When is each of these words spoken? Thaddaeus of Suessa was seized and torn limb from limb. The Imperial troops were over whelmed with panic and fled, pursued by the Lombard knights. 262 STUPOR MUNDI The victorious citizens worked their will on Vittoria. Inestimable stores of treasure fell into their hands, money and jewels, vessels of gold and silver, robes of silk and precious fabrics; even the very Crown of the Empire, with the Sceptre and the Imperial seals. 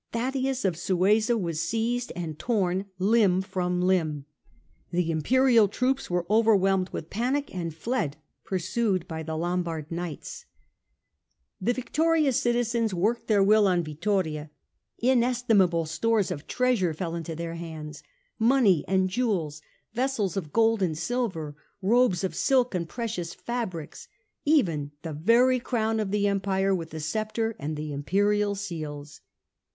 Thaddaeus 0.13 0.65
of 0.65 0.75
Suessa 0.77 1.37
was 1.39 1.61
seized 1.61 2.11
and 2.15 2.39
torn 2.39 2.85
limb 2.97 3.43
from 3.43 3.83
limb. 3.83 4.25
The 4.89 5.11
Imperial 5.11 5.67
troops 5.67 6.09
were 6.09 6.25
over 6.27 6.55
whelmed 6.55 6.89
with 6.89 7.11
panic 7.11 7.53
and 7.53 7.71
fled, 7.71 8.17
pursued 8.43 9.07
by 9.07 9.21
the 9.21 9.37
Lombard 9.37 9.91
knights. 9.91 10.45
262 11.63 11.93
STUPOR 11.93 12.09
MUNDI 12.09 12.17
The 12.17 12.31
victorious 12.33 12.41
citizens 12.41 12.93
worked 12.99 13.27
their 13.27 13.43
will 13.43 13.67
on 13.67 13.83
Vittoria. 13.83 14.49
Inestimable 14.97 15.85
stores 15.85 16.31
of 16.31 16.47
treasure 16.47 16.95
fell 16.95 17.13
into 17.13 17.35
their 17.35 17.53
hands, 17.53 18.01
money 18.39 18.83
and 18.87 19.07
jewels, 19.07 19.61
vessels 19.93 20.35
of 20.35 20.51
gold 20.51 20.81
and 20.81 20.97
silver, 20.97 21.55
robes 21.79 22.23
of 22.23 22.33
silk 22.33 22.73
and 22.73 22.89
precious 22.89 23.35
fabrics; 23.35 24.07
even 24.45 24.93
the 25.03 25.13
very 25.13 25.59
Crown 25.59 25.99
of 25.99 26.09
the 26.09 26.25
Empire, 26.27 26.73
with 26.73 26.89
the 26.89 26.99
Sceptre 26.99 27.55
and 27.59 27.77
the 27.77 27.93
Imperial 27.93 28.55
seals. 28.55 29.21